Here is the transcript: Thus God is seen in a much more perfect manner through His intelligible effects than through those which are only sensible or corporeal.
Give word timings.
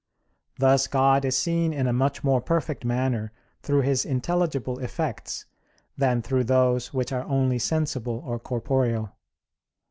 Thus 0.57 0.87
God 0.87 1.23
is 1.25 1.37
seen 1.37 1.71
in 1.73 1.85
a 1.85 1.93
much 1.93 2.23
more 2.23 2.41
perfect 2.41 2.83
manner 2.83 3.31
through 3.61 3.81
His 3.81 4.03
intelligible 4.03 4.79
effects 4.79 5.45
than 5.95 6.23
through 6.23 6.45
those 6.45 6.91
which 6.91 7.13
are 7.13 7.21
only 7.25 7.59
sensible 7.59 8.19
or 8.25 8.39
corporeal. 8.39 9.11